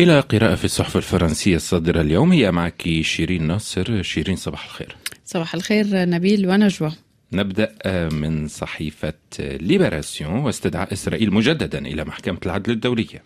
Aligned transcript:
إلى 0.00 0.20
قراءة 0.20 0.54
في 0.54 0.64
الصحف 0.64 0.96
الفرنسية 0.96 1.56
الصادرة 1.56 2.00
اليوم. 2.00 2.32
هي 2.32 2.52
معك 2.52 2.88
شيرين 3.00 3.46
ناصر. 3.46 4.02
شيرين 4.02 4.36
صباح 4.36 4.64
الخير. 4.64 4.96
صباح 5.24 5.54
الخير 5.54 5.86
نبيل 5.92 6.48
ونجوى 6.48 6.92
نبدأ 7.32 7.72
من 8.12 8.48
صحيفة 8.48 9.12
ليبراسيون 9.38 10.32
واستدعاء 10.32 10.92
إسرائيل 10.92 11.34
مجددا 11.34 11.78
إلى 11.78 12.04
محكمة 12.04 12.38
العدل 12.46 12.72
الدولية. 12.72 13.22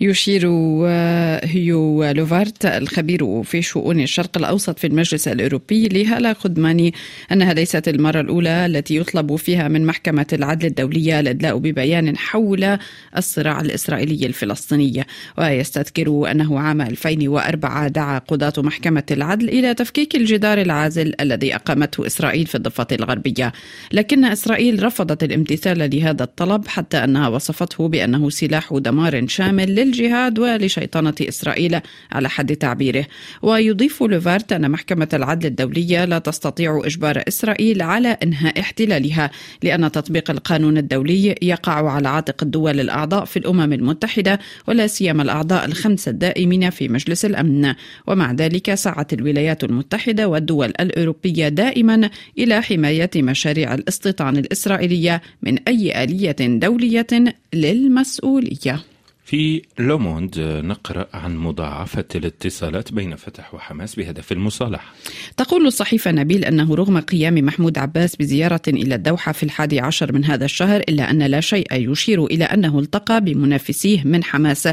يشير 0.00 0.50
آه، 0.86 1.46
هيو 1.46 2.04
لوفات 2.04 2.66
الخبير 2.66 3.42
في 3.42 3.62
شؤون 3.62 4.00
الشرق 4.00 4.38
الأوسط 4.38 4.78
في 4.78 4.86
المجلس 4.86 5.28
الأوروبي 5.28 5.88
لهالة 5.88 6.32
خدماني 6.32 6.94
أنها 7.32 7.54
ليست 7.54 7.88
المرة 7.88 8.20
الأولى 8.20 8.66
التي 8.66 8.96
يطلب 8.96 9.36
فيها 9.36 9.68
من 9.68 9.86
محكمة 9.86 10.26
العدل 10.32 10.66
الدولية 10.66 11.20
الإدلاء 11.20 11.58
ببيان 11.58 12.16
حول 12.16 12.78
الصراع 13.16 13.60
الإسرائيلي 13.60 14.26
الفلسطيني. 14.26 15.04
ويستذكر 15.38 16.30
أنه 16.30 16.60
عام 16.60 16.80
2004 16.80 17.88
دعا 17.88 18.18
قضاة 18.18 18.52
محكمة 18.58 19.04
العدل 19.10 19.48
إلى 19.48 19.74
تفكيك 19.74 20.16
الجدار 20.16 20.60
العازل 20.60 21.14
الذي 21.20 21.54
أقامته 21.54 22.06
إسرائيل 22.06 22.46
في 22.46 22.54
الضفة 22.54 22.86
الغربية. 22.92 23.43
لكن 23.92 24.24
إسرائيل 24.24 24.82
رفضت 24.82 25.22
الامتثال 25.22 25.90
لهذا 25.96 26.24
الطلب 26.24 26.68
حتى 26.68 26.96
أنها 26.96 27.28
وصفته 27.28 27.88
بأنه 27.88 28.30
سلاح 28.30 28.74
دمار 28.74 29.26
شامل 29.28 29.74
للجهاد 29.74 30.38
ولشيطنة 30.38 31.14
إسرائيل 31.20 31.80
على 32.12 32.28
حد 32.28 32.56
تعبيره. 32.56 33.06
ويضيف 33.42 34.02
لوفارت 34.02 34.52
أن 34.52 34.70
محكمة 34.70 35.08
العدل 35.12 35.46
الدولية 35.46 36.04
لا 36.04 36.18
تستطيع 36.18 36.82
إجبار 36.84 37.22
إسرائيل 37.28 37.82
على 37.82 38.08
إنهاء 38.08 38.60
احتلالها 38.60 39.30
لأن 39.62 39.92
تطبيق 39.92 40.30
القانون 40.30 40.78
الدولي 40.78 41.34
يقع 41.42 41.90
على 41.90 42.08
عاتق 42.08 42.42
الدول 42.42 42.80
الأعضاء 42.80 43.24
في 43.24 43.38
الأمم 43.38 43.72
المتحدة 43.72 44.40
ولا 44.68 44.86
سيما 44.86 45.22
الأعضاء 45.22 45.64
الخمسة 45.64 46.10
الدائمين 46.10 46.70
في 46.70 46.88
مجلس 46.88 47.24
الأمن. 47.24 47.74
ومع 48.06 48.32
ذلك 48.32 48.74
سعت 48.74 49.12
الولايات 49.12 49.64
المتحدة 49.64 50.28
والدول 50.28 50.72
الأوروبية 50.80 51.48
دائما 51.48 52.10
إلى 52.38 52.62
حماية 52.62 53.10
مشاريع 53.34 53.74
الاستيطان 53.74 54.36
الإسرائيلية 54.36 55.22
من 55.42 55.58
أي 55.68 56.04
آلية 56.04 56.36
دولية 56.40 57.06
للمسؤولية. 57.54 58.93
في 59.34 59.62
لوموند 59.78 60.38
نقرأ 60.64 61.06
عن 61.14 61.36
مضاعفة 61.36 62.04
الاتصالات 62.14 62.92
بين 62.92 63.16
فتح 63.16 63.54
وحماس 63.54 63.94
بهدف 63.94 64.32
المصالحة. 64.32 64.94
تقول 65.36 65.66
الصحيفة 65.66 66.10
نبيل 66.10 66.44
أنه 66.44 66.74
رغم 66.74 66.98
قيام 66.98 67.34
محمود 67.34 67.78
عباس 67.78 68.16
بزيارة 68.16 68.60
إلى 68.68 68.94
الدوحة 68.94 69.32
في 69.32 69.42
الحادي 69.42 69.80
عشر 69.80 70.12
من 70.12 70.24
هذا 70.24 70.44
الشهر 70.44 70.80
إلا 70.80 71.10
أن 71.10 71.22
لا 71.22 71.40
شيء 71.40 71.66
يشير 71.72 72.24
إلى 72.24 72.44
أنه 72.44 72.78
التقى 72.78 73.20
بمنافسيه 73.20 74.04
من 74.04 74.24
حماس 74.24 74.68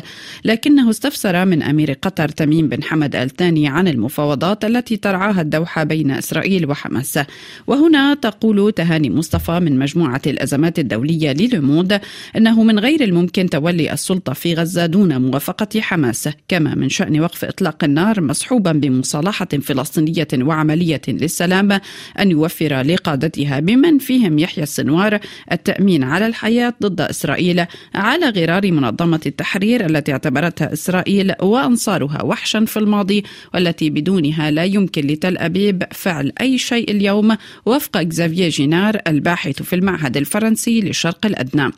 لكنه 0.46 0.90
استفسر 0.90 1.46
من 1.46 1.64
أمير 1.64 1.92
قطر 1.92 2.30
تميم 2.30 2.70
بن 2.70 2.84
حمد 2.84 3.16
آل 3.16 3.30
ثاني 3.30 3.68
عن 3.68 3.88
المفاوضات 3.88 4.66
التي 4.66 4.98
ترعاها 4.98 5.42
الدوحة 5.42 5.84
بين 5.84 6.12
إسرائيل 6.12 6.70
وحماس. 6.70 7.20
وهنا 7.68 8.14
تقول 8.14 8.72
تهاني 8.72 9.10
مصطفى 9.10 9.60
من 9.60 9.80
مجموعة 9.80 10.22
الأزمات 10.28 10.80
الدولية 10.80 11.32
للوموند 11.32 12.02
أنه 12.38 12.64
من 12.64 12.80
غير 12.80 13.04
الممكن 13.04 13.50
تولي 13.50 13.94
السلطة 13.94 14.34
في 14.34 14.51
غزة 14.54 14.86
دون 14.86 15.22
موافقة 15.22 15.82
حماس 15.82 16.30
كما 16.48 16.76
من 16.76 16.90
شأن 16.90 17.20
وقف 17.20 17.46
إطلاق 17.46 17.84
النار 17.84 18.22
مصحوبا 18.22 18.72
بمصالحة 18.72 19.48
فلسطينية 19.62 20.28
وعملية 20.34 21.02
للسلام 21.08 21.72
أن 22.20 22.32
يوفر 22.32 22.82
لقادتها 22.82 23.60
بمن 23.60 23.98
فيهم 23.98 24.40
يحيى 24.40 24.64
السنوار 24.64 25.20
التأمين 25.52 26.04
على 26.04 26.28
الحياة 26.28 26.74
ضد 26.84 27.02
إسرائيل 27.02 27.66
على 27.96 28.30
غرار 28.30 28.72
منظمة 28.72 29.22
التحرير 29.26 29.86
التي 29.86 30.12
اعتبرتها 30.12 30.74
إسرائيل 30.74 31.34
وأنصارها 31.42 32.24
وحشا 32.24 32.66
في 32.66 32.78
الماضي 32.78 33.24
والتي 33.54 33.90
بدونها 33.90 34.52
لا 34.52 34.64
يمكن 34.64 35.08
لتل 35.08 35.38
أبيب 35.38 35.84
فعل 35.92 36.32
أي 36.42 36.58
شيء 36.58 36.92
اليوم 36.92 37.38
وفق 37.66 37.98
إكزافييه 37.98 38.50
جينار 38.50 39.02
الباحث 39.08 39.62
في 39.62 39.76
المعهد 39.76 40.18
الفرنسي 40.18 40.82
للشرق 40.82 41.26
الأدنى. 41.26 41.72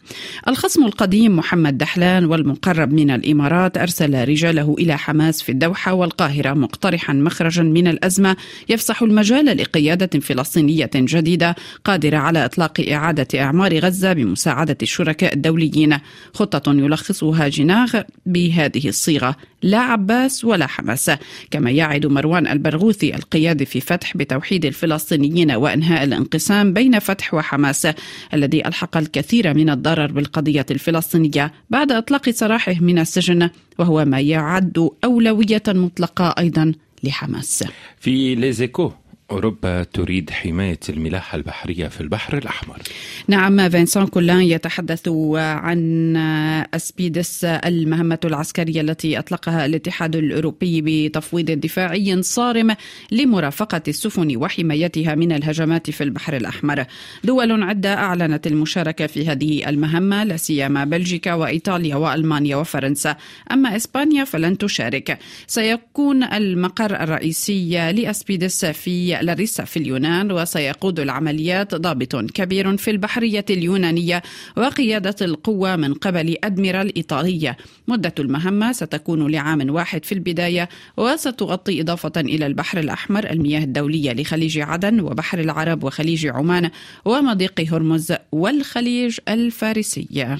الخصم 0.47 0.85
القديم 0.85 1.35
محمد 1.35 1.77
دحلان 1.77 2.25
والم 2.25 2.52
مقرب 2.53 2.93
من 2.93 3.11
الإمارات 3.11 3.77
أرسل 3.77 4.27
رجاله 4.27 4.75
إلى 4.79 4.97
حماس 4.97 5.41
في 5.41 5.51
الدوحة 5.51 5.93
والقاهرة 5.93 6.53
مقترحا 6.53 7.13
مخرجا 7.13 7.63
من 7.63 7.87
الأزمة 7.87 8.35
يفسح 8.69 9.01
المجال 9.01 9.45
لقيادة 9.45 10.19
فلسطينية 10.19 10.89
جديدة 10.95 11.55
قادرة 11.85 12.17
على 12.17 12.45
إطلاق 12.45 12.85
إعادة 12.91 13.39
إعمار 13.39 13.79
غزة 13.79 14.13
بمساعدة 14.13 14.77
الشركاء 14.81 15.33
الدوليين. 15.33 15.97
خطة 16.33 16.73
يلخصها 16.73 17.47
جناغ 17.47 18.01
بهذه 18.25 18.87
الصيغة. 18.87 19.35
لا 19.63 19.79
عباس 19.79 20.45
ولا 20.45 20.67
حماس 20.67 21.11
كما 21.51 21.71
يعد 21.71 22.05
مروان 22.05 22.47
البرغوثي 22.47 23.15
القيادي 23.15 23.65
في 23.65 23.81
فتح 23.81 24.17
بتوحيد 24.17 24.65
الفلسطينيين 24.65 25.51
وإنهاء 25.51 26.03
الانقسام 26.03 26.73
بين 26.73 26.99
فتح 26.99 27.33
وحماس 27.33 27.87
الذي 28.33 28.67
ألحق 28.67 28.97
الكثير 28.97 29.53
من 29.53 29.69
الضرر 29.69 30.11
بالقضية 30.11 30.65
الفلسطينية 30.71 31.53
بعد 31.69 31.91
إطلاق 31.91 32.29
سراحه 32.29 32.75
من 32.81 32.99
السجن 32.99 33.49
وهو 33.79 34.05
ما 34.05 34.19
يعد 34.19 34.89
أولوية 35.03 35.63
مطلقة 35.67 36.35
أيضا 36.39 36.73
لحماس. 37.03 37.63
في 37.99 38.35
ليزيكو 38.35 38.91
أوروبا 39.33 39.83
تريد 39.83 40.29
حماية 40.29 40.79
الملاحة 40.89 41.35
البحرية 41.35 41.87
في 41.87 42.01
البحر 42.01 42.37
الأحمر. 42.37 42.77
نعم 43.27 43.69
فينسان 43.69 44.07
كولان 44.07 44.41
يتحدث 44.41 45.09
عن 45.35 46.15
أسبيدس 46.73 47.45
المهمة 47.45 48.19
العسكرية 48.25 48.81
التي 48.81 49.19
أطلقها 49.19 49.65
الاتحاد 49.65 50.15
الأوروبي 50.15 50.81
بتفويض 50.81 51.51
دفاعي 51.51 52.23
صارم 52.23 52.75
لمرافقة 53.11 53.81
السفن 53.87 54.35
وحمايتها 54.35 55.15
من 55.15 55.31
الهجمات 55.31 55.89
في 55.89 56.03
البحر 56.03 56.35
الأحمر. 56.35 56.85
دول 57.23 57.63
عدة 57.63 57.93
أعلنت 57.93 58.47
المشاركة 58.47 59.07
في 59.07 59.27
هذه 59.27 59.69
المهمة 59.69 60.23
لا 60.23 60.37
سيما 60.37 60.83
بلجيكا 60.85 61.33
وإيطاليا 61.33 61.95
وألمانيا 61.95 62.55
وفرنسا. 62.55 63.15
أما 63.51 63.75
إسبانيا 63.75 64.23
فلن 64.23 64.57
تشارك. 64.57 65.19
سيكون 65.47 66.23
المقر 66.23 67.03
الرئيسي 67.03 67.91
لأسبيدس 67.91 68.65
في 68.65 69.22
لاريسا 69.23 69.63
في 69.63 69.77
اليونان 69.77 70.31
وسيقود 70.31 70.99
العمليات 70.99 71.75
ضابط 71.75 72.15
كبير 72.15 72.77
في 72.77 72.91
البحرية 72.91 73.45
اليونانية 73.49 74.21
وقيادة 74.57 75.15
القوة 75.21 75.75
من 75.75 75.93
قبل 75.93 76.35
أدميرال 76.43 76.95
إيطالية. 76.95 77.57
مدة 77.87 78.13
المهمة 78.19 78.71
ستكون 78.71 79.31
لعام 79.31 79.69
واحد 79.69 80.05
في 80.05 80.11
البداية 80.11 80.69
وستغطي 80.97 81.81
إضافة 81.81 82.11
إلى 82.17 82.45
البحر 82.45 82.79
الأحمر 82.79 83.29
المياه 83.29 83.63
الدولية 83.63 84.13
لخليج 84.13 84.59
عدن 84.59 84.99
وبحر 84.99 85.39
العرب 85.39 85.83
وخليج 85.83 86.27
عمان 86.27 86.69
ومضيق 87.05 87.73
هرمز 87.73 88.13
والخليج 88.31 89.17
الفارسي. 89.27 90.37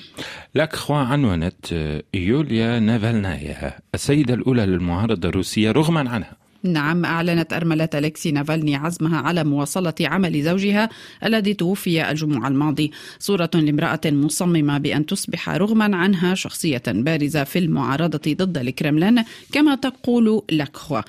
لاكخوا 0.56 0.96
عنونت 0.96 2.00
يوليا 2.14 2.80
نافالنايا 2.80 3.80
السيدة 3.96 4.34
الأولى 4.34 4.66
للمعارضة 4.66 5.30
الروسية 5.30 5.72
رغما 5.72 6.10
عنها. 6.10 6.43
نعم 6.64 7.06
أعلنت 7.06 7.54
أرملة 7.54 7.90
أليكسي 7.94 8.32
نافالني 8.32 8.76
عزمها 8.76 9.18
على 9.18 9.44
مواصلة 9.44 9.94
عمل 10.02 10.44
زوجها 10.44 10.90
الذي 11.26 11.54
توفي 11.54 12.12
الجمعة 12.12 12.48
الماضي 12.48 12.92
صورة 13.20 13.50
لامرأة 13.54 14.02
مصممة 14.06 14.78
بأن 14.78 15.06
تصبح 15.06 15.50
رغما 15.50 15.98
عنها 15.98 16.36
شخصية 16.36 16.84
بارزة 16.88 17.44
في 17.44 17.60
المعارضة 17.60 18.34
ضد 18.34 18.58
الكرملين 18.58 19.24
كما 19.52 19.76
تقول 19.76 20.42
لاكخوا 20.52 21.02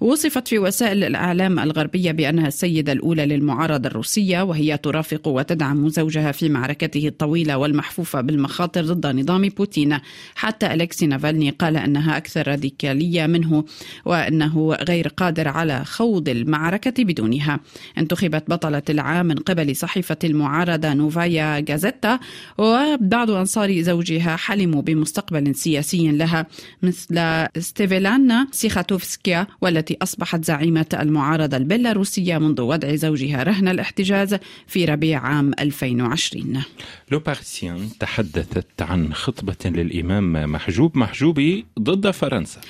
وصفت 0.00 0.48
في 0.48 0.58
وسائل 0.58 1.04
الإعلام 1.04 1.58
الغربية 1.58 2.12
بأنها 2.12 2.48
السيدة 2.48 2.92
الأولى 2.92 3.26
للمعارضة 3.26 3.88
الروسية 3.88 4.42
وهي 4.42 4.76
ترافق 4.76 5.28
وتدعم 5.28 5.88
زوجها 5.88 6.32
في 6.32 6.48
معركته 6.48 7.08
الطويلة 7.08 7.58
والمحفوفة 7.58 8.20
بالمخاطر 8.20 8.84
ضد 8.84 9.06
نظام 9.06 9.48
بوتين. 9.48 9.98
حتى 10.34 10.74
أليكسي 10.74 11.06
نافالني 11.06 11.50
قال 11.50 11.76
أنها 11.76 12.16
أكثر 12.16 12.48
راديكالية 12.48 13.26
منه 13.26 13.64
وأنه 14.04 14.72
غير 14.72 15.01
غير 15.02 15.12
قادر 15.16 15.48
على 15.48 15.84
خوض 15.84 16.28
المعركة 16.28 17.04
بدونها. 17.04 17.60
انتخبت 17.98 18.44
بطلة 18.48 18.82
العام 18.90 19.26
من 19.26 19.34
قبل 19.34 19.76
صحيفة 19.76 20.16
المعارضة 20.24 20.92
نوفايا 20.94 21.60
جازيتا 21.60 22.18
وبعض 22.58 23.30
أنصار 23.30 23.80
زوجها 23.80 24.36
حلموا 24.36 24.82
بمستقبل 24.82 25.54
سياسي 25.54 26.08
لها 26.08 26.46
مثل 26.82 27.46
ستيفيلانا 27.58 28.46
سيخاتوفسكيا 28.52 29.46
والتي 29.60 29.96
أصبحت 30.02 30.44
زعيمة 30.44 30.86
المعارضة 31.00 31.56
البيلاروسية 31.56 32.38
منذ 32.38 32.60
وضع 32.60 32.94
زوجها 32.94 33.42
رهن 33.42 33.68
الاحتجاز 33.68 34.36
في 34.66 34.84
ربيع 34.84 35.20
عام 35.20 35.52
2020 35.58 36.62
لو 37.10 37.18
باريزيان 37.18 37.88
تحدثت 38.00 38.82
عن 38.82 39.14
خطبة 39.14 39.56
للإمام 39.64 40.52
محجوب 40.52 40.98
محجوبي 40.98 41.66
ضد 41.78 42.10
فرنسا. 42.10 42.60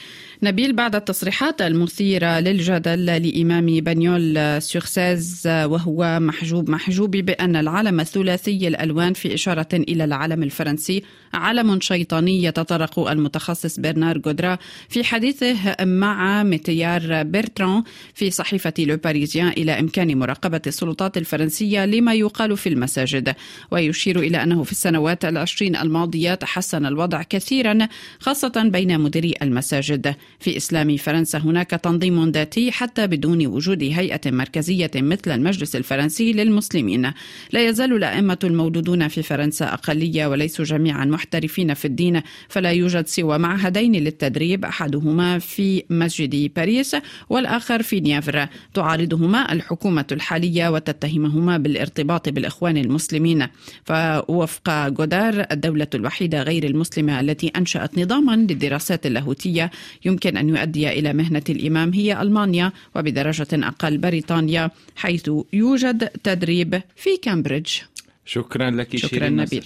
نبيل 0.44 0.72
بعد 0.72 0.94
التصريحات 0.94 1.62
المثيرة 1.62 2.40
للجدل 2.40 3.04
لإمام 3.06 3.66
بانيول 3.66 4.62
سور 4.62 5.02
سيز 5.02 5.43
وهو 5.46 6.18
محجوب 6.20 6.70
محجوبي 6.70 7.10
بأن 7.10 7.56
العلم 7.56 8.00
الثلاثي 8.00 8.68
الألوان 8.68 9.12
في 9.12 9.34
إشارة 9.34 9.68
إلى 9.72 10.04
العلم 10.04 10.42
الفرنسي 10.42 11.02
علم 11.34 11.80
شيطاني 11.80 12.44
يتطرق 12.44 12.98
المتخصص 12.98 13.80
برنار 13.80 14.18
جودرا 14.18 14.58
في 14.88 15.04
حديثه 15.04 15.84
مع 15.84 16.42
ميتيار 16.42 17.22
بيرتران 17.22 17.82
في 18.14 18.30
صحيفة 18.30 18.74
لو 18.78 18.96
باريزيان 18.96 19.48
إلى 19.48 19.80
إمكان 19.80 20.18
مراقبة 20.18 20.60
السلطات 20.66 21.16
الفرنسية 21.16 21.84
لما 21.84 22.14
يقال 22.14 22.56
في 22.56 22.68
المساجد. 22.68 23.34
ويشير 23.70 24.18
إلى 24.18 24.42
أنه 24.42 24.62
في 24.62 24.72
السنوات 24.72 25.24
العشرين 25.24 25.76
الماضية 25.76 26.34
تحسن 26.34 26.86
الوضع 26.86 27.22
كثيرا 27.22 27.88
خاصة 28.18 28.68
بين 28.72 29.00
مديري 29.00 29.34
المساجد. 29.42 30.14
في 30.40 30.56
إسلام 30.56 30.96
فرنسا 30.96 31.38
هناك 31.38 31.70
تنظيم 31.70 32.31
ذاتي 32.31 32.73
حتى 32.73 33.06
بدون 33.06 33.46
وجود 33.46 33.82
هيئة 33.82 34.20
مركزية 34.26 34.90
مثل 34.96 35.31
المجلس 35.31 35.76
الفرنسي 35.76 36.32
للمسلمين. 36.32 37.12
لا 37.52 37.69
يزال 37.69 37.93
الأئمة 37.93 38.38
المولودون 38.44 39.08
في 39.08 39.23
فرنسا 39.23 39.64
أقلية 39.64 40.26
وليسوا 40.26 40.64
جميعا 40.64 41.05
محترفين 41.05 41.75
في 41.75 41.84
الدين 41.84 42.23
فلا 42.49 42.70
يوجد 42.70 43.06
سوى 43.06 43.38
معهدين 43.38 43.93
للتدريب 43.93 44.64
أحدهما 44.64 45.38
في 45.38 45.82
مسجد 45.90 46.55
باريس 46.56 46.96
والآخر 47.31 47.82
في 47.82 48.00
نيافر. 48.00 48.46
تعارضهما 48.75 49.52
الحكومة 49.52 50.06
الحالية 50.12 50.69
وتتهمهما 50.69 51.58
بالارتباط 51.58 52.28
بالإخوان 52.28 52.76
المسلمين. 52.76 53.46
فوفق 53.85 54.88
جودار 54.88 55.46
الدولة 55.52 55.87
الوحيدة 55.94 56.43
غير 56.43 56.64
المسلمة 56.64 57.20
التي 57.20 57.49
أنشأت 57.49 57.99
نظاما 57.99 58.37
للدراسات 58.37 59.06
اللاهوتية 59.06 59.70
يمكن 60.24 60.36
أن 60.36 60.48
يؤدي 60.48 60.88
إلى 60.88 61.12
مهنة 61.12 61.42
الإمام 61.48 61.92
هي 61.92 62.22
ألمانيا 62.22 62.72
وبدرجة 62.94 63.48
أقل 63.52 63.98
بريطانيا 63.98 64.70
حيث 64.96 65.30
يوجد 65.52 66.08
تدريب 66.08 66.82
في 66.96 67.16
كامبريدج. 67.16 67.70
شكرا 68.26 68.70
لك 68.70 68.96
شكرا 68.96 69.28
نبيل. 69.28 69.64